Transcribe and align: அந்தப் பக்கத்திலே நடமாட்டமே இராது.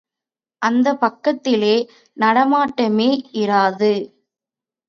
அந்தப் 0.61 0.99
பக்கத்திலே 0.99 1.75
நடமாட்டமே 2.17 3.09
இராது. 3.35 3.93